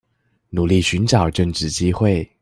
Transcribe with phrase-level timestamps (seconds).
[0.49, 2.27] 努力尋找正職機會